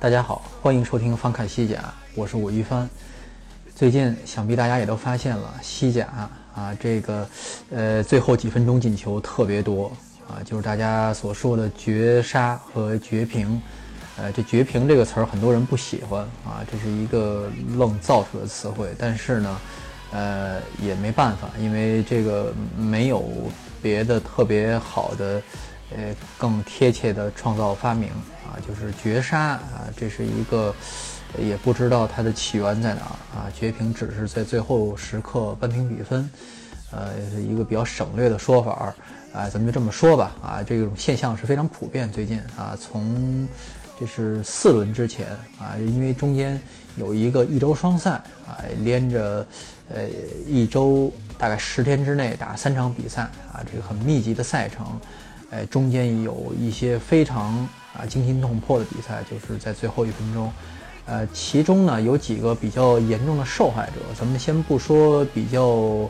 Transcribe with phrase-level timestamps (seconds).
[0.00, 1.76] 大家好，欢迎收听《翻看西甲》，
[2.16, 2.88] 我是武一帆。
[3.76, 6.08] 最近想必大家也都发现了，西甲
[6.52, 7.28] 啊，这个
[7.70, 9.92] 呃，最后几分钟进球特别多
[10.28, 13.62] 啊，就是大家所说的绝杀和绝平。
[14.16, 19.60] 呃，这绝平这个词儿很多人不喜欢啊，这是一个愣造出的词汇，但是呢。
[20.12, 23.24] 呃，也没办法，因为这个没有
[23.82, 25.42] 别的特别好的，
[25.96, 28.08] 呃，更贴切的创造发明
[28.46, 30.74] 啊，就是绝杀啊，这是一个
[31.38, 33.52] 也不知道它的起源在哪儿啊。
[33.54, 36.30] 绝平只是在最后时刻扳平比分，
[36.90, 38.94] 呃，是一个比较省略的说法
[39.32, 43.46] 啊，咱们就这么说吧啊，这种现象是非常普遍，最近啊，从。
[43.98, 45.26] 这是四轮之前
[45.58, 46.60] 啊，因为中间
[46.96, 48.12] 有一个一周双赛
[48.46, 49.46] 啊，连着
[49.94, 50.08] 呃
[50.46, 53.22] 一周大概十天之内打三场比赛
[53.52, 54.98] 啊，这个很密集的赛程，
[55.50, 57.56] 呃，中间有一些非常
[57.94, 60.50] 啊惊心动魄的比赛，就是在最后一分钟，
[61.04, 66.08] 呃，其中呢有几个比较严重的受害者，咱们先不说比较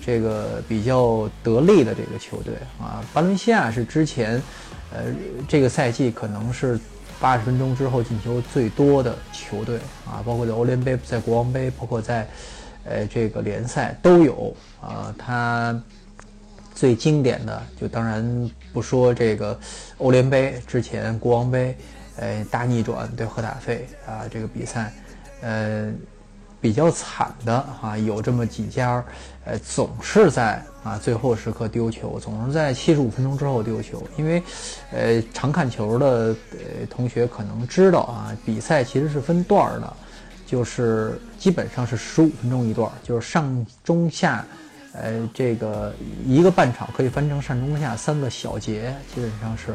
[0.00, 4.40] 这个比较得力的这个球队啊，巴伦西亚是之前
[4.94, 5.02] 呃
[5.48, 6.78] 这个赛季可能是。
[7.20, 12.26] 八十分钟之后进球最多的球队啊，包括在欧联杯、在国王杯，包括在，
[12.84, 15.14] 呃，这个联赛都有啊。
[15.18, 15.80] 他
[16.74, 19.58] 最经典的就当然不说这个
[19.98, 21.76] 欧联杯之前国王杯，
[22.16, 24.92] 呃，大逆转对赫塔费啊这个比赛，
[25.42, 25.92] 呃。
[26.60, 29.04] 比较惨的啊，有这么几家，
[29.48, 34.06] 呃，总是在啊最后时刻丢球，总是在七十五分钟之后丢球。
[34.18, 34.42] 因为，
[34.92, 39.90] 呃，常看球的呃同学可能知道啊，比赛其实是分段的，
[40.46, 44.44] 就是基本上是十五分钟一段，就是上中下，
[44.92, 45.94] 呃，这个
[46.26, 49.74] 一个半场可以分成上中下三个小节，基本上是，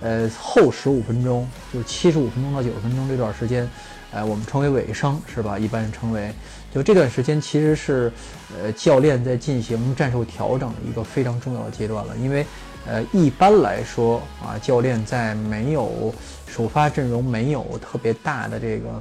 [0.00, 3.68] 呃，后十五分钟，就是七十五分钟到九十分钟这段时间。
[4.12, 5.56] 哎，我们称为尾声是吧？
[5.56, 6.34] 一般称为，
[6.74, 8.12] 就这段时间其实是，
[8.60, 12.16] 呃，教练在进行战术调整的一个非常重要的阶段了。
[12.16, 12.44] 因为，
[12.86, 16.12] 呃，一般来说啊，教练在没有
[16.48, 19.00] 首发阵容没有特别大的这个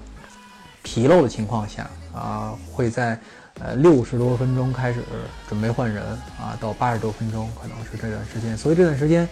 [0.84, 3.20] 纰漏的情况下啊，会在
[3.60, 5.02] 呃六十多分钟开始
[5.48, 6.04] 准备换人
[6.40, 8.56] 啊，到八十多分钟可能是这段时间。
[8.56, 9.28] 所以这段时间，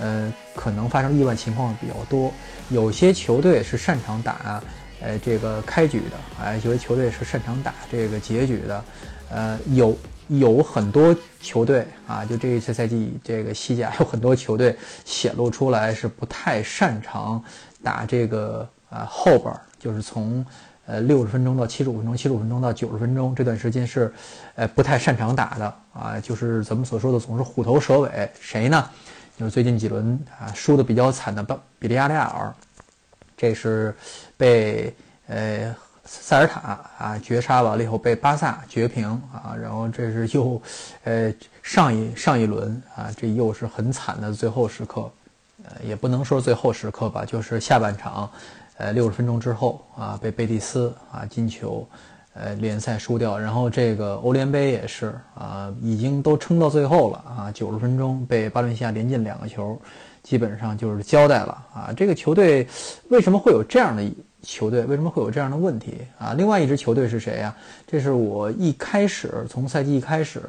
[0.00, 2.32] 呃，可能发生意外情况比较多。
[2.70, 4.62] 有些球队是擅长打。
[5.02, 8.84] 呃，这个开局的，哎，有些球队是擅长打这个结局的，
[9.30, 9.96] 呃，有
[10.28, 17.42] 有很多球队啊，就这一次赛季，这个西甲有很多球队显露出来是不太擅长
[17.82, 20.44] 打这个啊后边，就是从
[20.84, 24.12] 呃六十分钟到七十五分钟，七十五分钟到九十分钟这段时间是，
[24.54, 28.86] 呃不太擅长打的啊，就是咱们所说的总是虎头蛇尾，谁呢？
[29.36, 31.44] 就是最近几轮啊输的比较惨的
[31.78, 32.52] 比利亚雷亚尔。
[33.36, 33.96] 这是
[34.36, 34.94] 被
[35.26, 35.74] 呃
[36.04, 40.60] 塞尔塔啊绝杀完了以后被巴萨绝平啊，然后这是又
[41.04, 41.32] 呃
[41.62, 45.10] 上一上一轮啊，这又是很惨的最后时刻，
[45.64, 48.30] 呃也不能说最后时刻吧，就是下半场
[48.76, 51.88] 呃六十分钟之后啊被贝蒂斯啊进球
[52.40, 59.80] 呃联赛输掉，然后这个欧联杯也是啊已经都撑到最后了啊九十分钟被巴伦西亚连进两个球。
[60.22, 62.68] 基本上就是交代了啊，这个球队
[63.08, 64.04] 为什么会有这样的
[64.42, 64.82] 球队？
[64.84, 66.34] 为什么会有这样的问题啊？
[66.36, 67.54] 另外一支球队是谁呀？
[67.86, 70.40] 这是我一开始从赛季一开始，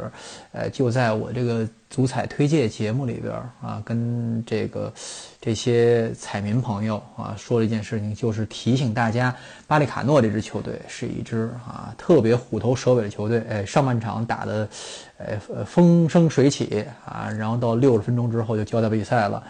[0.51, 4.93] 呃，就在我这个足彩推介节目里边啊，跟这个
[5.39, 9.35] 这些彩民朋友啊说了一件事情，就是提醒大家，
[9.67, 13.43] 巴利卡诺这支球队是一支啊特别虎头蛇尾的球队。
[13.49, 14.69] 哎，上半场打的，
[15.17, 19.43] 呃，风生水起啊，然后到六十分钟之后就交代比赛了。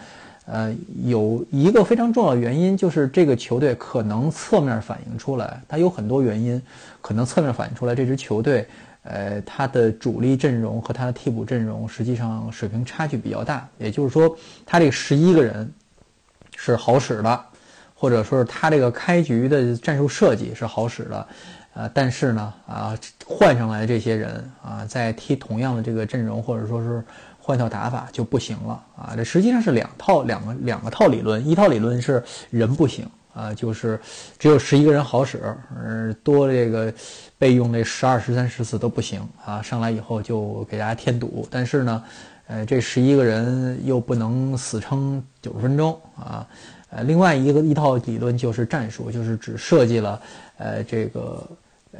[0.45, 6.61] 呃，有一个非常重要的原因，就是这个球队可能侧面反映出来，它有很多原因，
[6.99, 8.67] 可能侧面反映出来这支球队，
[9.03, 13.67] 呃，它的主力阵容和它的替补阵容实际上水平差距比较大。
[13.77, 14.35] 也就是说，
[14.65, 15.71] 他这十一个人
[16.57, 17.45] 是好使的，
[17.93, 21.27] 或者说是他这个开局的战术设计是好使的，
[21.75, 27.03] 呃，但是呢，啊，换上来这些人啊，在踢同样的这个阵容，或者说是
[27.41, 29.13] 换套打法就不行了啊。
[29.15, 33.99] 这实际上是两套两个两个套理论，一套理论是人不行啊，就是
[34.37, 35.39] 只有十一个人好使，
[35.75, 36.93] 呃，多这个
[37.37, 39.61] 备用那十二、十三、十四都不行啊。
[39.61, 42.03] 上来以后就给大家添堵，但是呢，
[42.47, 46.47] 呃，这十一个人又不能死撑九十分钟啊。
[46.89, 50.21] 呃，另外一个一套理论就是战术，就是只设计了
[50.57, 51.43] 呃这个。
[51.93, 51.99] 呃，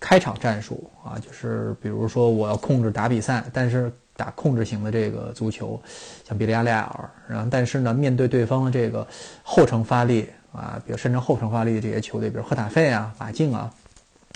[0.00, 5.80] 开场战术啊，就是比如说我要控制打比赛，但是打控制型的这个足球，
[6.26, 9.06] 像比利亚雷尔，然后但是呢，面对对方的这个
[9.42, 13.70] 后程发力啊，比如甚至后程发力的这些球队，比如赫塔费啊、马竞啊，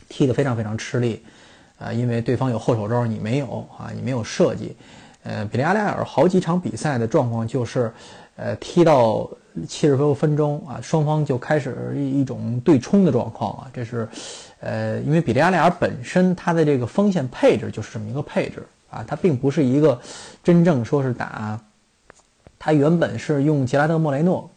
[0.08, 1.24] 踢得非常非常吃力
[1.78, 4.76] 啊，因为对方有后手招，你没有啊，你没有设计。
[5.22, 7.92] 呃，比利亚雷尔好几场比赛的状况就是，
[8.36, 9.28] 呃，踢到
[9.66, 14.08] 七十多分钟啊，双方就开始一一种对冲的状况啊，这是。
[14.62, 20.00] 呃，因为比利亚雷尔本身它的这个锋线配置就是这么一个配置啊，它并不是一个
[20.42, 21.58] 真正说是打，
[22.58, 24.50] 它原本是用杰拉德莫雷诺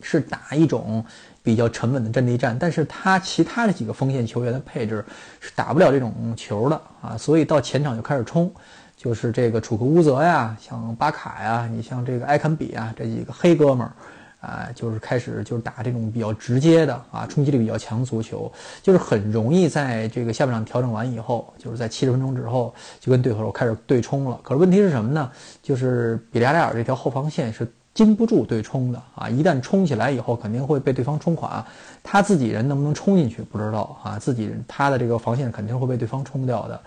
[0.00, 1.04] 是打一种
[1.42, 5.04] 比较沉稳的阵地战，但是他其他的几个锋线球员的配置
[5.40, 8.52] 是打不了这种球的啊，所以到前场就开始冲，
[8.96, 13.92] 就是这个楚克乌泽呀，像巴卡呀，你像这个埃坎比啊这几个黑哥们儿。
[14.40, 18.52] 啊，就是开始就是打这种比较直接的啊，冲击力比较强足球，
[18.82, 24.38] 就是很容易在这个下半场调整完以后，就是在七十分钟之后就跟对手开始对冲了。
[24.42, 25.30] 可是问题是什么呢？
[25.62, 31.64] 就是比利亚雷尔这条后防线是经不住对冲的啊，一旦冲起来以后，肯定会被对方冲垮。
[32.04, 36.80] 他自己人能不能冲进去不知道啊，自己人他的这个防线肯定会被对方冲掉的。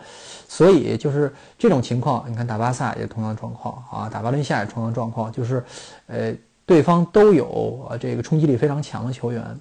[0.48, 5.62] 所以就是这种情况，你看打巴萨也同样状况啊，打巴伦西亚也同样状况，就是
[6.08, 6.34] 呃。
[6.70, 9.60] 对方都有啊这个冲击力非常强的球员，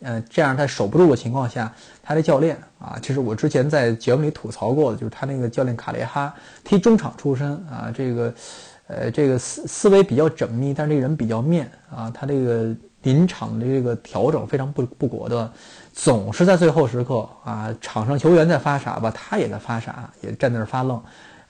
[0.00, 1.70] 呃，这样他守不住的情况下，
[2.02, 6.34] 他的教练啊，其实我之前在节目里吐槽过的，就是他那个教练卡雷哈
[6.64, 8.34] 踢中场出身啊，这个
[8.86, 15.52] 呃这个思思维比较缜密，但是这个人比较面啊，他这个临场的这个调整非常不不果断，
[15.92, 20.98] 总是在最后时刻啊，场上球员在发傻吧，他也在发傻，也站那儿发愣。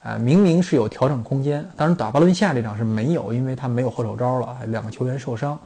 [0.03, 5.59] 啊，明明是有调整空间，当然打巴伦西亚这场是没有，因为他没有后手招了，两个球员受伤，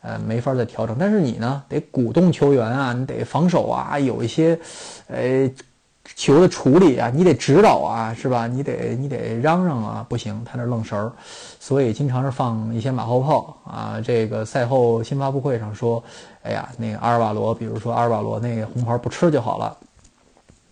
[0.00, 0.96] 呃，没法再调整。
[0.98, 4.58] 但是你呢，得鼓动球员啊，你得防守啊，有一些，
[5.06, 5.48] 呃，
[6.16, 8.48] 球的处理啊，你得指导啊，是吧？
[8.48, 11.12] 你得你得嚷嚷啊，不行，他那愣神儿，
[11.60, 14.00] 所以经常是放一些马后炮啊。
[14.02, 16.02] 这个赛后新发布会上说，
[16.42, 19.76] 哎呀，那个阿尔瓦罗，比如说阿尔瓦罗那个红牌不吃就好了，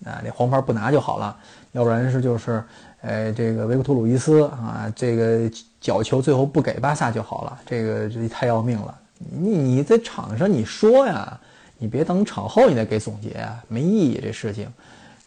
[0.07, 1.37] 啊，那黄牌不拿就好了，
[1.71, 2.65] 要不然是就是。
[3.03, 5.51] 哎，这个维克托·鲁伊斯啊，这个
[5.81, 8.97] 角球最后不给巴萨就好了，这个这太要命了。
[9.19, 11.41] 你你在场上你说呀，
[11.79, 14.73] 你别等场后你再给总结啊，没意义这事情。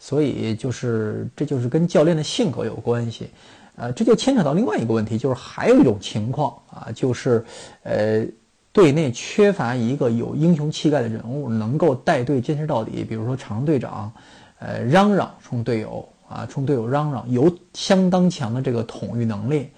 [0.00, 3.28] 所以就是这就是跟教练的性格有关系，
[3.76, 7.44] 呃，这就牵扯到另外一个问题，就是还有一种情况啊，就是
[7.82, 8.24] 呃，
[8.72, 13.04] 队内缺乏一个有英雄气概的人物，能够带队坚持到底。
[13.04, 14.10] 比如说场上队长，
[14.60, 16.08] 呃，嚷嚷冲队友。
[16.28, 19.68] 啊，冲队友嚷嚷，有相当强的这个统御能力，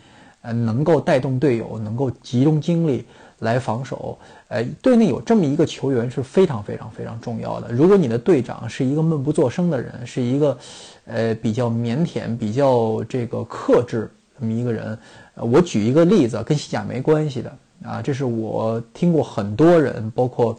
[0.43, 3.05] 呃，能够带动队友，能够集中精力
[3.41, 4.19] 来防守。
[4.49, 7.71] 呃，队内有这么一个球员是非常非常非常重要的。
[7.71, 10.59] 如果你的队长是一个闷不作声的人，是一个
[11.05, 14.11] 呃比较腼腆、比较这个克制
[14.41, 14.99] 这么一个人，
[15.35, 17.53] 我举一个例子，跟西甲没关系的
[17.85, 20.59] 啊，这是我听过很多人，包括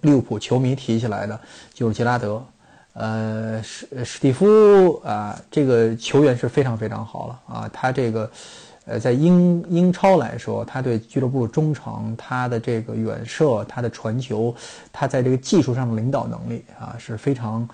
[0.00, 1.40] 利物浦球迷提起来的，
[1.72, 2.44] 就是杰拉德。
[2.94, 7.70] 呃，史史蒂夫啊，这个球员是非常非常好了啊。
[7.72, 8.30] 他这个，
[8.84, 14.54] 呃，在英英超来说，他对俱乐部忠诚，他的这个远射，他的传球，
[14.92, 17.66] 他在这个技术上的领导能力啊，是非常，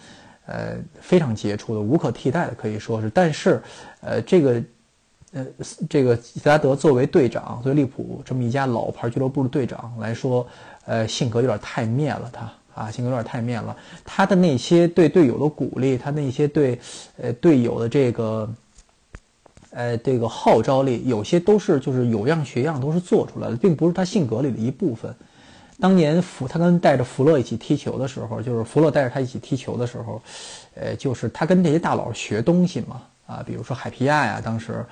[0.46, 3.10] 呃，非常杰出的，无可替代的，可以说是。
[3.10, 3.60] 但是，
[4.00, 4.62] 呃，这个，
[5.32, 5.46] 呃，
[5.90, 10.46] 这个吉拉德作为队长，作为利普这么一家老牌俱乐部的队长来说，
[10.87, 12.48] 呃，性格有点太面了，他。
[12.78, 13.76] 啊，性格有点太面了。
[14.04, 16.78] 他的那些对队友的鼓励，他那些对，
[17.20, 18.49] 呃，队友的这个，
[19.70, 25.12] 呃，这个号召力，有些都是就是有样学样，都是做出来的，并不是他性格里的一部分。
[25.80, 30.23] 当年福他跟带着福勒一起踢球的时候，就是福勒带着他一起踢球的时候，
[30.75, 34.85] 呃，就是他跟这些大佬学东西嘛，啊，比如说海皮亚呀，当时，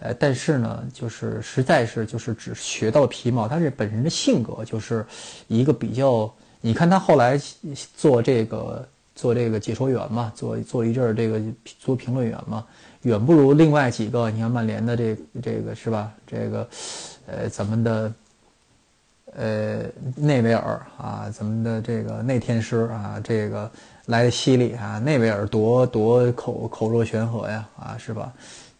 [0.00, 5.04] 呃，但是呢，就是实在是就是只学到了皮毛，他这本人的性格就是
[5.48, 6.34] 一个比较。
[6.66, 7.38] 你看他后来
[7.94, 11.38] 做这个做这个解说员嘛，做做一阵儿这个
[11.78, 12.64] 做评论员嘛，
[13.02, 14.30] 远不如另外几个。
[14.30, 16.10] 你看曼联的这这个是吧？
[16.26, 16.66] 这个，
[17.26, 18.12] 呃，咱们的，
[19.34, 19.82] 呃，
[20.16, 23.70] 内维尔啊，咱们的这个内天师啊，这个
[24.06, 28.32] 来的犀利啊，内维尔多多口口若悬河呀，啊，是吧？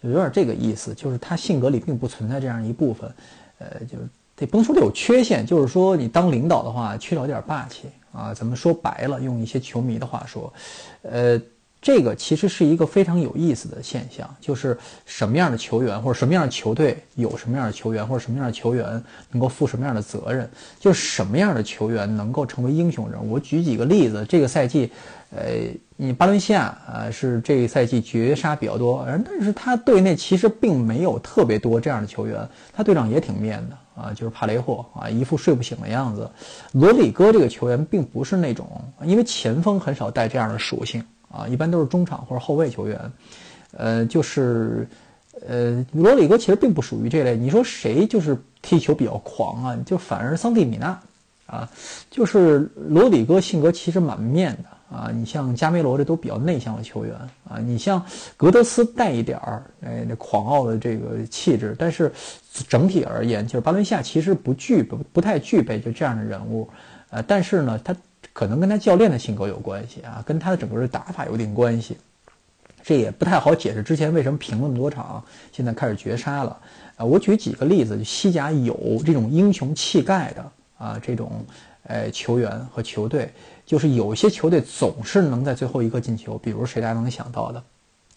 [0.03, 3.15] 就有点这个意思，就是他性格里并不存在这样一部分，
[3.59, 3.99] 呃，就
[4.37, 8.35] 得不能说他有缺陷，就是说你当领导的话缺少点霸气啊。
[8.35, 10.53] 咱们说白了，用一些球迷的话说，
[11.03, 11.41] 呃。
[11.85, 14.75] 这个其实是一个非常有意思的现象，就是
[15.05, 20.49] 什么样的球员或者什么样的球队有什么样的球员或者什么样的球员能够负什么样的责任，
[20.81, 23.33] 就是什么样的球员能够成为英雄人物。
[23.33, 24.91] 我举几个例子，这个赛季，
[25.29, 25.45] 呃，
[25.97, 36.31] 你巴伦西亚啊是这个赛季绝杀比较多，但是他队内其实并没有特别多这样的球员，他队长也挺面的啊，就是帕雷霍啊，一副睡不醒的样子。
[36.73, 38.67] 罗里戈这个球员并不是那种，
[39.05, 41.05] 因为前锋很少带这样的属性。
[41.37, 43.13] 啊，一般都是中场或者后卫球员，
[43.77, 44.87] 呃，就是，
[45.49, 47.37] 呃，罗里戈其实并不属于这类。
[47.37, 49.77] 你说谁就是踢球比较狂啊？
[49.85, 50.97] 就反而桑蒂米纳，
[51.47, 51.69] 啊，
[52.09, 55.11] 就是罗里戈性格其实蛮面的啊。
[55.13, 57.17] 你像加梅罗这都比较内向的球员
[57.49, 57.59] 啊。
[57.59, 58.01] 你像
[58.37, 62.13] 格德斯带一点儿哎那狂傲的这个气质，但是
[62.69, 66.71] 整体而言，就是巴伦西亚其实不具不不太具备就这样的人物，
[67.11, 67.93] 呃，但是呢，他。
[68.35, 71.97] 可能跟他教练的性格有关系啊，跟他的整个的打法有点关系，
[72.83, 73.81] 这也不太好解释。
[73.81, 76.59] 之前为什么平那么多场，现在开始绝杀了？
[76.97, 81.31] 啊，我举几个例子，西甲有这种英雄气概的啊，这种
[81.85, 83.33] 呃球员和球队，
[83.65, 86.37] 就是有些球队总是能在最后一刻进球。
[86.37, 87.63] 比如谁大家能想到的？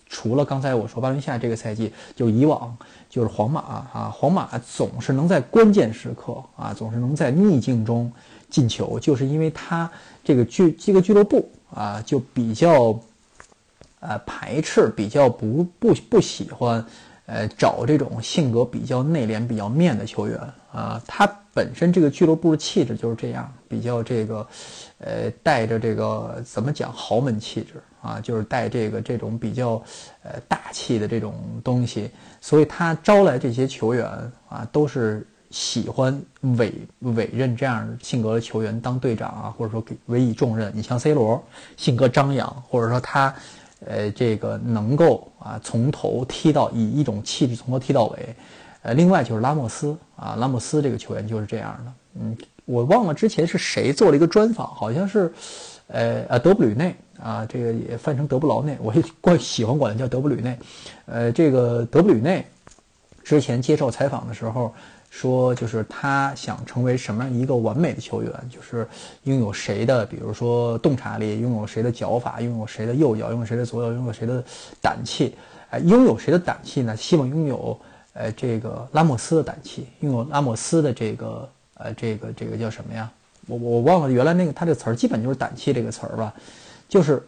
[0.10, 2.76] 除了刚才我说巴伦西亚这个赛季，就以往
[3.08, 8.12] 就是皇马啊，皇马总是能在关键时刻啊，总是能在逆境中。
[8.50, 9.90] 进球就是因为他
[10.24, 12.98] 这个俱这个俱乐部啊，就比较
[14.00, 16.84] 呃排斥，比较不不不喜欢
[17.26, 20.40] 呃找这种性格比较内敛、比较面的球员
[20.72, 21.02] 啊。
[21.06, 24.48] 他本身这个俱乐部的气质就是这样，比较这个
[25.00, 29.82] 呃带着这个怎么讲豪门气质啊，就是带这个这种比较
[30.24, 34.06] 呃大气的这种东西，所以他招来这些球员
[34.48, 35.28] 啊都是。
[35.50, 36.22] 喜欢
[36.58, 40.70] 委委任这样性格的球员当队长啊，或者说给委以重任。
[40.76, 41.42] 你像 C 罗，
[41.78, 43.34] 性格张扬，或者说他，
[43.86, 48.36] 呃，这个能够啊从头踢到以一种气质从头踢到尾。
[48.82, 51.94] 呃，另外就是拉莫斯啊，拉莫斯这个球员就是这样的。
[52.20, 55.32] 嗯，我忘了之前是谁做了一个专访，好像是，
[55.88, 60.60] 呃呃德布吕内啊，这个也翻成德布劳内，我也惯喜欢管他叫德布吕内。
[61.06, 62.46] 呃，这个德布吕内
[63.24, 64.74] 之前接受采访的时候。
[65.20, 68.88] 说就是他想成为什么样一个完美的球员，就是
[69.24, 74.44] 拥有谁的，比如说洞察力，拥有谁的脚法，拥有谁的右脚，拥有谁的左脚，拥有谁的
[74.80, 75.36] 胆气。
[75.72, 76.96] 哎，拥有谁的胆气呢？
[76.96, 77.76] 希望拥有
[78.14, 83.12] 呃这个拉莫斯的胆气，拥有拉莫斯的这个呃这个这个叫什么呀？
[83.48, 86.32] 我我忘了原来那个他这词儿，基本就是胆气这个词儿吧。
[86.88, 87.26] 就是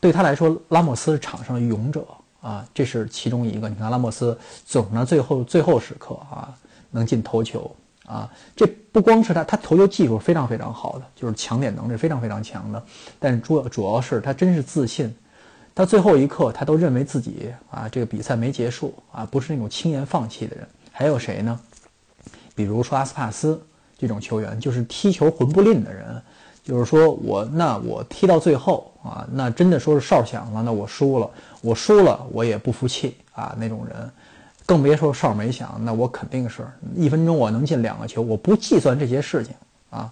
[0.00, 2.04] 对他来说，拉莫斯是场上的勇者
[2.42, 3.70] 啊，这是其中一个。
[3.70, 6.54] 你看拉莫斯总呢最后最后时刻啊。
[6.96, 7.70] 能进头球
[8.06, 8.28] 啊！
[8.56, 12.82] 这不光是他，他头球技术非常非常好的，就是抢点能力非常非常强的。
[13.18, 15.14] 但是主要主要是他真是自信，
[15.74, 20.66] 到最后一刻他都认为自己啊这个比赛没结束啊，不是那种轻言放弃的人。
[20.90, 21.60] 还有谁呢？
[22.54, 23.60] 比如说阿斯帕斯
[23.98, 26.22] 这种球员，就是踢球魂不吝的人，
[26.64, 34.10] 就是说我那我踢到最后啊，那真的说是哨响了，那我输了，我输了我也不服气啊那种人。
[34.66, 39.54] 更别说哨没响，那我肯定是一分钟我能进两个球，我不计算这些事情
[39.90, 40.10] 啊，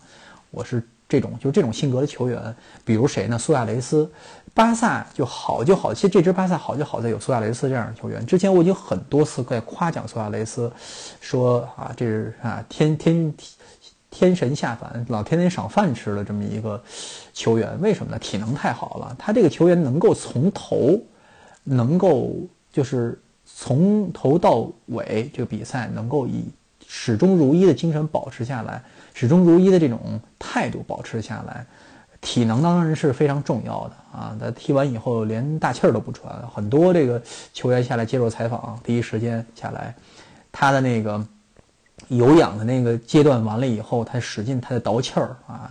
[0.52, 2.54] 我是这种就这种性格的球员。
[2.84, 3.36] 比如谁呢？
[3.36, 4.08] 苏亚雷斯，
[4.54, 8.24] 巴萨就好就好，其实这支巴萨好就好在有苏亚雷斯这样的球员。
[8.24, 10.70] 之前我已经很多次在夸奖苏亚雷斯，
[11.20, 13.34] 说啊这是啊天天
[14.08, 16.80] 天神下凡，老天天赏饭吃的这么一个
[17.32, 17.76] 球员。
[17.80, 18.18] 为什么呢？
[18.20, 20.96] 体能太好了，他这个球员能够从头
[21.64, 22.30] 能够
[22.72, 23.20] 就是。
[23.44, 26.44] 从头到尾，这个比赛能够以
[26.86, 28.82] 始终如一的精神保持下来，
[29.12, 31.66] 始终如一的这种态度保持下来，
[32.20, 34.36] 体能当然是非常重要的啊！
[34.40, 37.22] 他踢完以后连大气儿都不喘，很多这个
[37.52, 39.94] 球员下来接受采访，第一时间下来，
[40.50, 41.24] 他的那个
[42.08, 45.70] 有氧的那个阶段完了以后，他使劲他在倒气儿啊，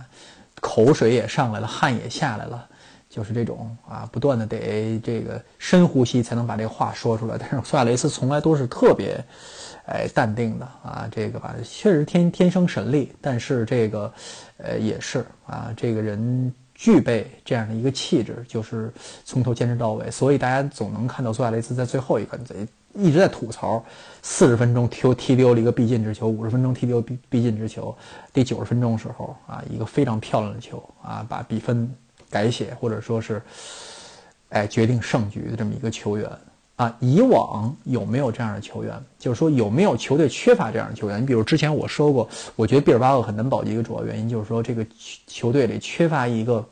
[0.60, 2.68] 口水也上来了，汗也下来了。
[3.14, 7.38] 就是这种啊，不断的得这个深呼吸才能把这个话说出来。
[7.38, 9.24] 但是苏亚雷斯从来都是特别，
[9.86, 14.12] 哎，淡定的啊，这个吧，确实天天生神力，但是这个，
[14.56, 18.92] 呃，也是啊，这个人具备这样的一个气质，就是
[19.24, 22.36] 从头坚持到尾，所以大家总能看到苏亚雷斯在最后一个
[22.94, 23.80] 一直在吐槽，
[24.22, 27.96] 四十分钟踢踢丢了一个必进之球，五十分钟踢丢必必进之球，
[28.32, 31.88] 第九十分钟时候啊，一个非常漂亮的球啊，把比分
[32.34, 33.40] 改写或者说是，
[34.48, 36.28] 哎决定胜局的这么一个球员
[36.74, 38.92] 啊，以往有没有这样的球员？
[39.18, 41.22] 就是说有没有球队缺乏这样的球员？
[41.22, 44.84] 你比如之前我说过，我觉得毕尔巴鄂很难保级一个主要原因就是说这个
[45.28, 46.66] 球队里缺乏一个。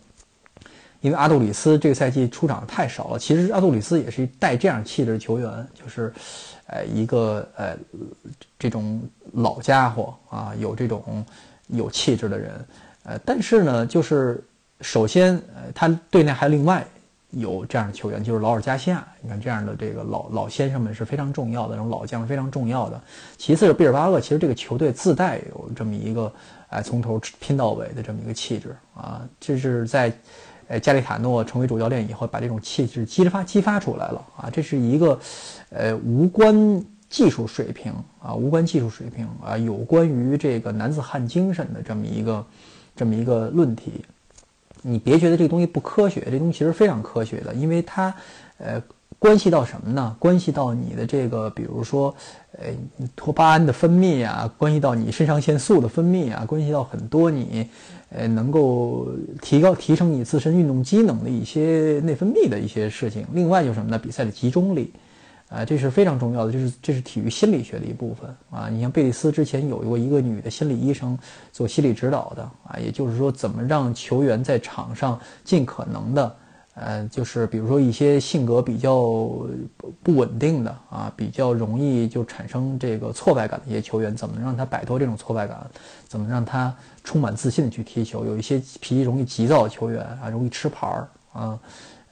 [1.03, 6.13] 因为阿杜里斯这个赛季出场太少了，其实阿杜里斯也是带这样气质的球员，就是，
[6.69, 7.77] 呃，一个呃，
[8.57, 9.03] 这种
[9.33, 11.27] 老家伙啊，有这种
[11.67, 12.67] 有气质的人，
[13.03, 14.41] 呃，但是呢，就是
[14.83, 16.85] 首先，呃，他队内还另外
[17.31, 23.01] 有这样的球员，就是劳尔加西亚，你看这样的这个老老先生们是非常重要的，这种老将是非常重要的。
[23.39, 26.33] 其次是毕尔巴鄂，其实这个球队自带有这么一个，
[26.69, 30.13] 哎，从头拼到尾的这么一个气质啊，这是在。
[30.69, 34.49] 呃，加里塔诺成为主教练以后，把这种气质激发激发出来了啊！
[34.51, 35.19] 这是一个，
[35.71, 42.47] 呃，无关技术水平啊，无关技术水平啊，有关于这个男子汉精神的这么一个，
[42.97, 44.03] 这么一个论题。
[44.83, 48.15] 你别觉得这个东西不科学，这东西其实非常科学的，因为它，
[48.59, 48.83] 呃。
[49.19, 50.17] 关系到什么呢？
[50.19, 52.13] 关系到你的这个，比如说，
[52.59, 52.67] 呃，
[53.15, 57.69] 托巴胺的分泌啊，关系到你肾上腺素的分泌啊，关系到很多你，
[58.09, 59.07] 呃，能够
[59.41, 63.25] 提高、提升你自身运动机能的一些内分泌的一些事情。
[63.33, 63.97] 另外就是什么呢？
[63.97, 64.93] 比赛的集中力，
[65.53, 68.69] 啊，这是非常重要的，就是这是体育心理学的一部分啊。
[68.71, 71.19] 你像贝利斯之前有过一个女的心理医生
[71.53, 76.37] 做心理指导的啊，也就是说，怎么让球员在场上尽可能的。
[76.75, 78.95] 呃，就是比如说一些性格比较
[80.03, 85.71] 不稳定的啊，比较容易就产生这个挫败感的一些球员，怎么让他摆脱这种挫败感？
[86.09, 88.25] 怎么让他充满自信的去踢球？
[88.25, 91.59] 有一些脾气容易急躁的球员啊，容易吃牌儿啊，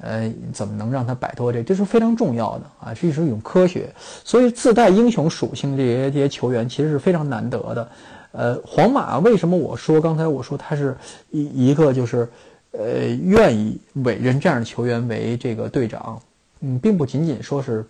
[0.01, 1.63] 呃，怎么能让他摆脱这？
[1.63, 3.89] 这是非常重要的啊，这是一种科学。
[4.25, 7.89] 所以自带英雄属性这些这些球员其实是非常难得的。
[8.33, 10.97] 呃，皇马为什么我说刚才我说他是
[11.31, 12.29] 一一个就是。
[12.73, 16.23] 呃，愿意委任这样的球员为这个队长，
[16.61, 17.85] 嗯，并不仅仅说是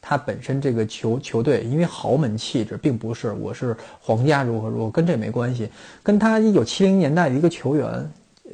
[0.00, 5.70] 他本身这个球球队因为豪门气质，并不是我是皇家如何如何，跟这没关系，
[6.02, 7.88] 跟他一九七零年代的一个球员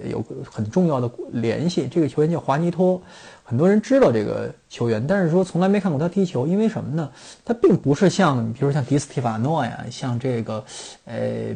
[0.04, 1.88] 有很重要的联系。
[1.88, 3.00] 这个球员叫华尼托，
[3.44, 7.10] 很多人知道这个球员，但是说从来没看过他踢球，因为什么呢？
[7.44, 10.64] 他并不是像比如像迪斯蒂法诺呀，像这个，
[11.04, 11.54] 呃，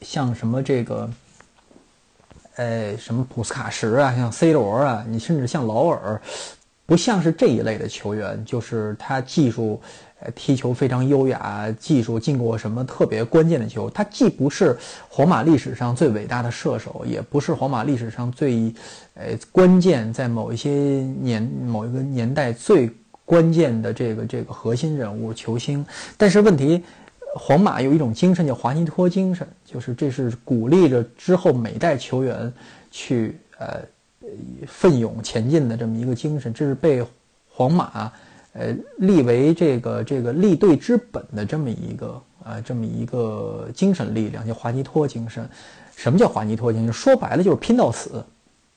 [0.00, 1.08] 像什么这个。
[2.56, 6.20] 呃，什么普斯卡什啊，像 C 罗啊，你甚至像劳尔，
[6.86, 9.80] 不像是这一类的球员，就是他技术，
[10.34, 13.88] 踢球非常优雅，技术进过什么特别关键的球。
[13.90, 14.76] 他既不是
[15.08, 18.72] 皇马历史上最伟大的射手，也不是皇马历史上最，
[19.14, 20.70] 呃，关键在某一些
[21.20, 22.90] 年某一个年代最
[23.24, 25.84] 关键的这个这个核心人物球星。
[26.16, 26.82] 但是问题。
[27.34, 32.50] 皇马有一种精神叫华尼托精神，就是这是鼓励着之后每代球员
[32.90, 33.80] 去呃
[34.66, 37.04] 奋勇前进的这么一个精神，这是被
[37.46, 38.10] 皇马
[38.58, 45.48] 呃立为这个这个立队之本的这么一个啊这么一个精神力量，叫华尼托精神。
[45.96, 46.92] 什么叫华尼托精神？
[46.92, 48.24] 说白了就是拼到死。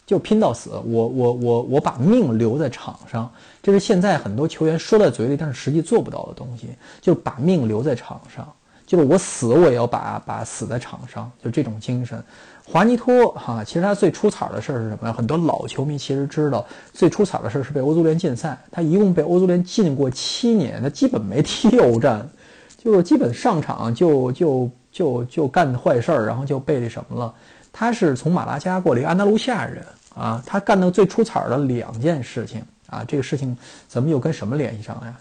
[0.04, 3.32] 就拼到死，我我我我把命留在场上，
[3.64, 6.68] 这是现在很多球员说在嘴里，但是实际做不到的东西。
[7.00, 8.52] 就把命留在场上，
[8.92, 12.22] 就是我死我也要把把死在场上，就这种精神。
[12.66, 15.14] 华尼托哈，其实他最出彩的事儿是什么呀？
[15.14, 18.58] 很多老球迷其实知道，最出彩的事儿是被欧足联禁赛。
[18.70, 22.30] 他一共被欧足联禁过七年，他基本没踢 欧战，
[22.78, 27.34] 就基本上场就就就就干坏事儿，然后就被那什么了。
[27.72, 29.82] 他是从马拉加过来，一个安达卢西亚人。
[30.14, 35.16] 啊，他干的最出彩的两件事情啊，这个事情怎么又跟什么联系上了呀？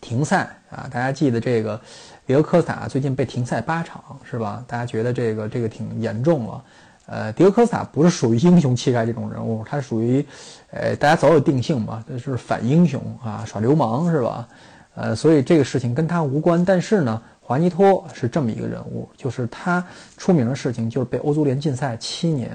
[0.00, 1.80] 停赛啊，大家记得这个，
[2.28, 4.62] 迪欧科斯塔最近被停赛八场，是吧？
[4.66, 6.64] 大家觉得这个这个挺严重了。
[7.06, 10.22] 呃，迪欧科斯塔不是属于英雄气概这种人物，他属于，
[10.70, 14.46] 呃，大家早有定性嘛，就是反英雄啊，耍流氓是吧？
[14.94, 16.62] 呃，所以这个事情跟他无关。
[16.62, 19.82] 但是呢，华尼托是这么一个人物，就是他
[20.18, 22.50] 出名的事情就是被欧足联禁赛七年。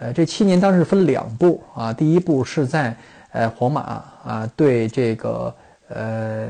[0.00, 2.96] 呃，这七年当时分两步啊，第一步是在
[3.30, 3.80] 呃皇马
[4.24, 5.54] 啊对这个
[5.86, 6.48] 呃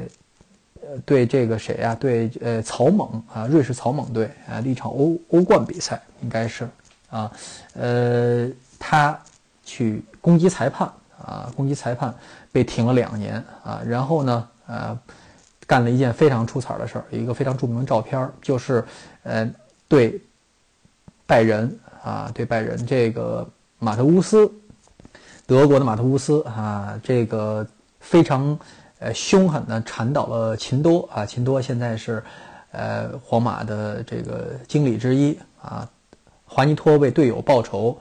[1.04, 6.68] 对这个谁啊对呃草蜢啊瑞士草蜢队啊一场欧欧冠比赛应该是
[7.10, 7.30] 啊
[7.74, 9.18] 呃他
[9.64, 12.14] 去攻击裁判啊攻击裁判
[12.52, 14.98] 被停了两年啊然后呢呃
[15.66, 18.84] 干了一件非常出彩的事儿，一个非常著名的照片就是
[19.22, 19.50] 呃
[19.88, 20.20] 对
[21.26, 21.78] 拜仁。
[22.04, 24.46] 啊，对拜仁这个马特乌斯，
[25.46, 27.66] 德国的马特乌斯啊，这个
[27.98, 28.58] 非常
[29.04, 32.24] 呃凶狠的铲倒了秦多啊，秦多现在是
[32.72, 35.86] 呃皇马的这个经理之一啊，
[36.46, 37.96] 华尼托为队友报仇。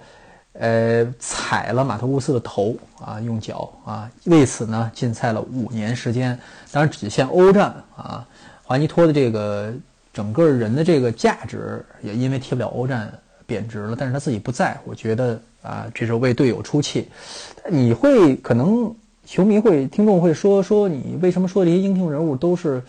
[0.53, 6.39] 呃，踩了马特乌斯的头啊，用脚啊，为此呢禁赛了五年时间。
[6.71, 8.25] 当然只限欧战啊。
[8.63, 9.73] 华尼托的这个
[10.13, 13.11] 整个人的这个价值也因为踢不了欧战
[13.47, 17.09] 贬值了，但是他自己不在乎，觉得啊，这是为队友出气。
[17.67, 22.83] 你会可能球迷会、听众会说说你为什么说这些英雄人物都是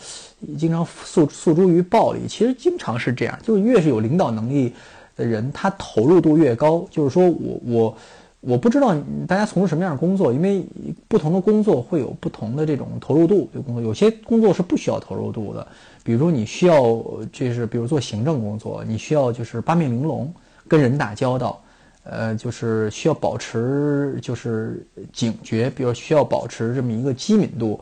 [0.59, 2.21] 经常诉诉诸于暴力？
[2.29, 4.73] 其实经常是这样，就越是有领导能力。
[5.17, 7.97] 的人，他投入度越高，就是说我我
[8.41, 8.93] 我不知道
[9.29, 10.67] 大家从事什么样的工作，因为
[11.07, 13.49] 不同的工作会有不同的这种投入度。
[13.65, 15.65] 工作有些工作是不需要投入度的，
[16.03, 17.01] 比如说你需要
[17.33, 20.35] 就是比如做行政工作，你需要就是八面玲珑，
[20.67, 21.63] 跟人打交道，
[22.05, 27.81] 呃，就是需要保持就是警觉，比如需要保持这么一个机敏度。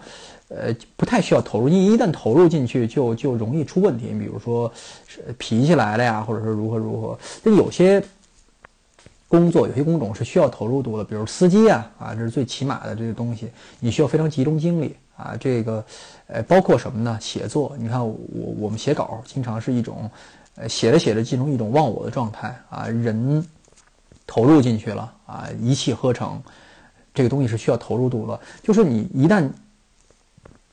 [0.54, 4.08] 呃，不太需要投入，你一旦投入进去，就就容易出问题。
[4.12, 4.70] 你比如说，
[5.38, 7.18] 脾气来了呀，或者说如何如何。
[7.42, 8.04] 那有些
[9.28, 13.48] 工作，有些工种是需要投入度的，比如司机啊，啊，这是最起码的这个东西，
[13.80, 15.34] 你需要非常集中精力啊。
[15.40, 15.82] 这个，
[16.26, 17.16] 呃，包括什么呢？
[17.18, 18.14] 写作，你看我
[18.58, 20.10] 我们写稿，经常是一种，
[20.56, 23.42] 呃，写着写着进入一种忘我的状态啊，人
[24.32, 26.40] 投入进去了啊，一气呵成，
[27.12, 28.40] 这个东西是需要投入度的。
[28.62, 29.46] 就是你一旦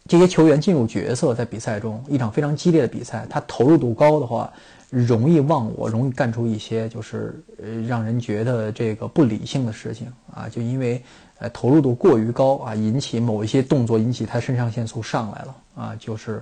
[0.07, 4.49] 这些球员进入角色，在比赛中一场非常激烈的比赛，他投入度高的话，
[4.89, 11.03] 容易忘我，容易干出一些就是呃让人觉得这个不理性的事情啊，就因为
[11.39, 16.41] 呃投入度过于高啊，引起某一些动作引起他肾上腺素上来了啊，就是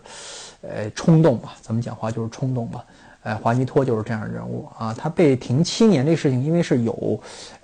[0.61, 2.85] 呃冲动吧，咱们讲话就是冲动吧。
[3.27, 7.19] 哎，华尼托就是这样的人物啊，他被停七年这事情，因为是有，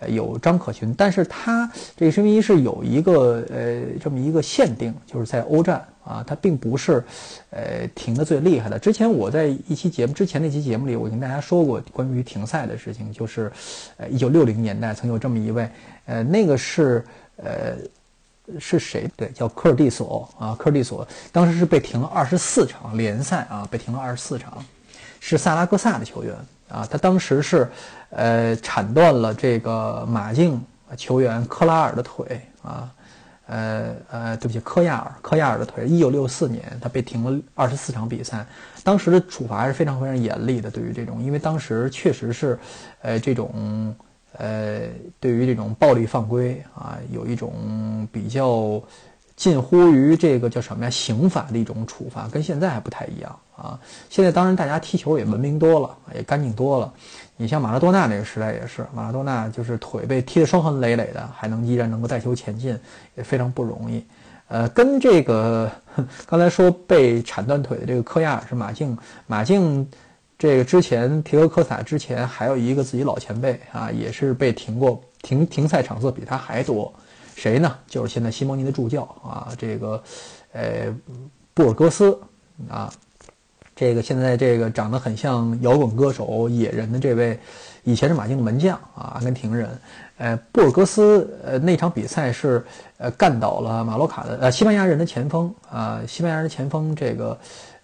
[0.10, 7.02] 有张可群，但是他这个声明是有一个呃这么一个限定，就是在欧战啊，他并不是，
[7.52, 8.78] 呃停的最厉害的。
[8.78, 13.50] 之前我在一期节目之前那期节目里，我跟大家说过关于停赛的事情，就是，
[13.96, 15.70] 呃，一九六零年代曾有这么一位，
[16.08, 17.06] 呃，那个是
[17.38, 17.78] 呃
[18.60, 19.10] 是谁？
[19.16, 24.62] 对，叫科尔蒂索啊，科尔蒂索当时是被停了二十四场联赛啊，被停了二十四场。
[25.26, 26.36] 是萨拉戈萨的球员
[26.68, 27.66] 啊，他当时是，
[28.10, 30.62] 呃，铲断了这个马竞
[30.98, 32.92] 球员科拉尔的腿啊，
[33.48, 35.88] 呃呃，对不起，科亚尔，科亚尔的腿。
[35.88, 38.46] 一九六四年，他被停了二十四场比赛，
[38.84, 42.60] 当时的处罚是非常非常严厉的，对于这种，因为当时确实是，
[43.02, 43.96] 呃，这种，
[44.40, 44.82] 呃，
[45.22, 48.84] 对于这种暴力犯规啊，有一种比较。
[49.44, 50.90] 近乎于这个叫什么呀？
[50.90, 53.78] 刑法的一种处罚，跟现在还不太一样啊。
[54.10, 56.94] 现在当然大家踢球也文明多了，也干净多了。
[57.36, 62.80] 你像马拉多纳那个时代也是，马拉多纳就是腿被踢得伤痕累累的，还能依然能够带球前进，
[63.18, 64.02] 也非常不容易。
[64.48, 65.70] 呃，跟这个
[66.26, 69.86] 刚才说被铲断腿的这个科亚是马竞， 马竞
[70.40, 76.94] 这个之前提格科萨之前还有一个自己老前辈啊，也是被停过停停赛场次比他还多。
[77.36, 77.76] 谁呢？
[77.88, 80.04] 就是现在西蒙尼的助教啊，这个，
[80.54, 80.94] 呃，
[81.54, 82.18] 布尔戈斯
[82.70, 82.92] 啊，
[83.76, 87.40] 这个现在这个长得很像摇滚歌手野人的这位，
[87.84, 89.70] 以前是马竞的门将啊，阿根廷人。
[90.18, 92.64] 呃，布尔戈斯呃那场比赛是
[92.98, 97.38] 呃干倒了马洛卡的呃西班牙人的前锋啊，西班牙人的前锋这个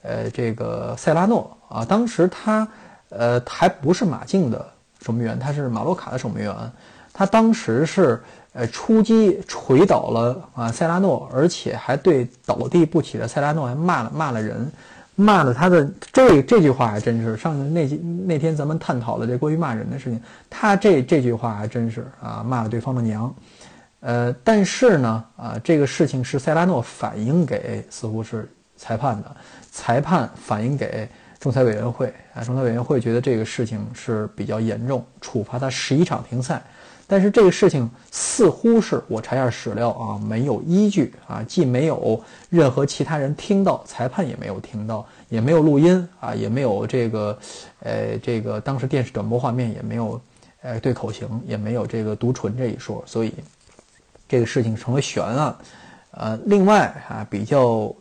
[0.04, 2.66] 呃这个塞拉诺啊，当时他
[3.10, 4.64] 呃还不是马竞的
[5.02, 6.56] 守门员，他是马洛卡的守门员，
[7.14, 8.20] 他当时是。
[8.52, 14.70] 呃，出击锤倒了啊塞拉诺，而且还对倒地不起的塞拉诺还骂了骂了人，
[15.14, 17.88] 骂了他的这这句话还真是上那
[18.26, 20.20] 那天咱们探讨的这关于骂人的事情，
[20.50, 23.34] 他这这句话还真是啊骂了对方的娘，
[24.00, 29.38] 呃，但是呢啊这个事情是塞拉诺反映给似乎是裁判的，
[29.72, 31.08] 裁判反映给
[31.40, 36.60] 仲裁委员会啊，仲裁委员会觉得这个事情是比较严重，处罚他十一场停赛。
[37.12, 47.36] 但是这个事情似乎是我查一下史料啊，没有依据啊，既没有任何其他人听到，裁判也没有听到，也没有录音啊，也没有这个，
[47.80, 50.22] 呃，这个当时电视转播画面也没有，
[50.62, 53.34] 呃，对口型也没有这个读唇这一说，所以
[54.28, 55.56] 这个事情成为悬案。
[56.12, 57.92] 呃，另外啊，比较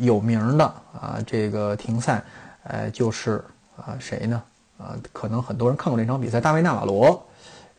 [0.00, 0.64] 有名的
[1.00, 2.20] 啊，这个停赛，
[2.64, 3.40] 呃，就是
[3.76, 4.42] 啊谁呢？
[4.78, 7.24] 啊，可能很多人看过这场比赛，大卫纳瓦罗。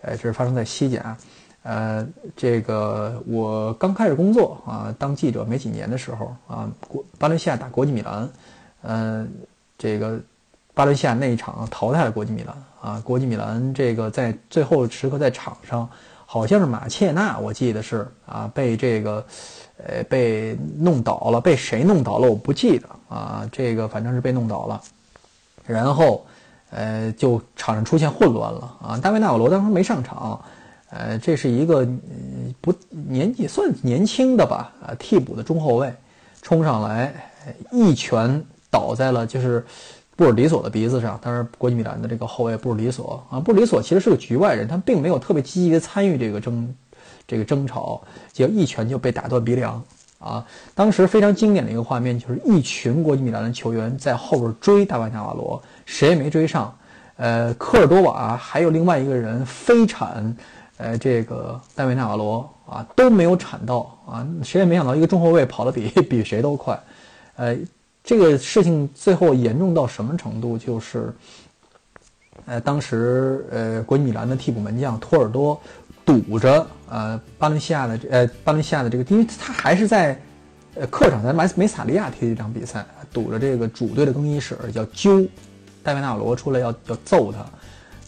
[0.02, 1.18] 呃，这是发生在西甲，
[1.64, 6.70] 呃，这个我刚开始工作啊，当记者没几年的时候啊，
[7.18, 8.30] 巴伦西亚打国际米兰，
[8.82, 9.28] 呃，
[9.78, 10.20] 这个
[10.74, 15.90] 巴伦西亚那一场淘汰了国际米兰啊，国际米兰这个在最后时刻在场上，
[16.26, 19.26] 好像是马切纳，我记得是啊，被这个
[19.86, 24.82] 呃被弄倒了，被谁弄倒了我不记得啊，这个反正是被弄倒了，
[25.66, 26.26] 然后
[26.72, 30.42] 呃就场上出现混乱了啊，大卫纳瓦罗当时没上场。
[30.92, 31.88] 呃，这是一个
[32.60, 35.94] 不年纪算年轻的吧，啊，替补的中后卫，
[36.42, 37.14] 冲上来
[37.72, 39.64] 一拳倒在了就是
[40.16, 41.20] 布尔里索的鼻子上。
[41.22, 46.76] 当然，国际米兰的这个后卫布尔里索啊，布尔里索其实是个局外人，他并没有特别积极的参与这个争
[47.28, 48.02] 这个争吵，
[48.34, 49.80] 结果一拳就被打断鼻梁
[50.20, 50.46] 啊。
[50.76, 56.72] 当时非常经典的一个画面就是一群国际米兰的球员在后边追大卫纳瓦罗，谁也没追上。
[57.18, 60.36] 呃，科尔多瓦还有另外一个人飞铲。
[60.78, 66.80] 呃，这个戴维纳瓦罗啊都没有铲到啊，谁也没想到一个中后卫跑得比 比谁都快，
[67.36, 67.54] 呃，
[68.02, 70.58] 这个事情最后严重到什么程度？
[70.58, 71.14] 就是，
[72.46, 75.60] 呃，当时呃国际米兰的替补门将托尔多
[76.10, 80.20] 堵着呃巴伦西亚的这呃巴伦西亚的这个，因为他还是在
[80.74, 85.24] 呃客场在梅梅萨利亚踢这场比赛，堵着这个主队的更衣室要揪
[85.84, 87.46] 戴维纳罗出来要要揍他。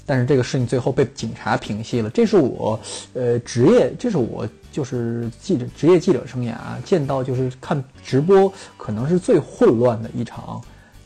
[0.03, 2.77] 但是这个事情最后被警察平息了，这是我，
[3.13, 10.59] 呃，职业，这是我就是记者职业记者生涯见到就是看直播可能是最混乱的一场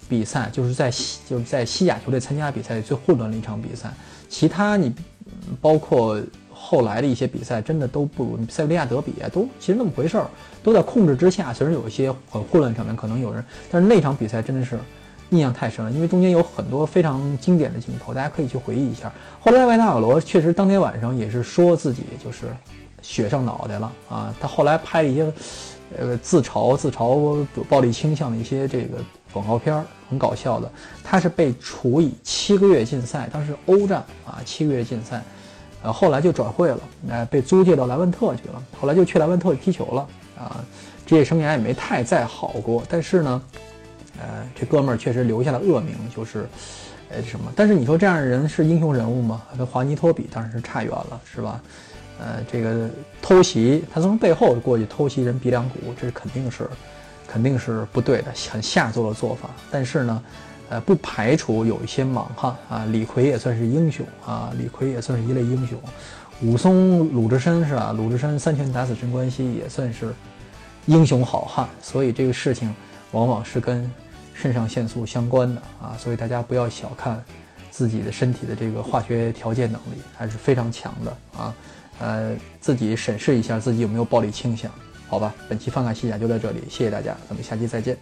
[0.08, 3.94] 比赛，就是在西就是在西甲球队参加比赛最混乱的一场比赛。
[4.30, 4.96] 其他你
[5.62, 6.20] 包括
[6.68, 10.28] 后来的一些比赛，真的都不如塞维利亚德比啊，都其实那么回事儿，
[10.64, 11.54] 都在控制之下。
[11.54, 14.80] 虽然有一些很混乱场面，可能有人，但是那场比赛真的是。
[15.32, 19.12] 印象太深了，因为中间有很多非常经典的镜头，大家可以去回忆一下。
[19.40, 22.46] 后来维纳尔罗确实当天晚上也是说自己就是
[23.02, 25.34] 血上脑袋了啊，他后来拍了一些
[25.98, 29.00] 呃自嘲自嘲暴力倾向的一些这个
[29.34, 30.72] 广告片儿，很搞笑的。
[31.04, 35.24] 他是被处以七个月禁赛，当时欧战啊七个月禁赛，
[35.86, 40.66] 呃后来就转会了，呃被租借到莱万特去了，后来就去莱万特踢球了啊，
[41.06, 43.42] 职业生涯也没太再好过，但是呢。
[44.18, 46.48] 呃，这哥们儿确实留下了恶名，就是，
[47.10, 47.52] 呃，什么？
[47.54, 49.42] 但是你说这样的人是英雄人物吗？
[49.58, 51.62] 跟华尼托比当然是差远了，是吧？
[52.18, 52.90] 呃，这个
[53.22, 56.66] 偷袭，他从背后过去偷袭人鼻梁骨，这是肯定是，
[57.28, 59.50] 肯定是不对的，很下作的做法。
[59.70, 60.24] 但是呢，
[60.70, 65.80] 呃，不排除有一些莽汉啊，李逵也算是英雄啊，李逵也算是一类英雄。
[66.42, 67.92] 武松、鲁智深是吧？
[67.92, 70.14] 鲁智深三拳打死镇关西也算是
[70.86, 71.68] 英雄好汉。
[71.82, 72.74] 所以这个事情
[73.12, 73.90] 往往是跟。
[74.38, 77.24] 肾上腺素相关的啊，所以大家不要小看
[77.72, 81.56] 自己的身体的这个化学条件能力，还是非常强的啊。
[82.00, 84.70] 呃，自己审视一下自己有没有暴力倾向，
[85.08, 85.34] 好吧？
[85.48, 87.98] 本期翻看西甲就到这里，谢谢大家，咱们下期再见。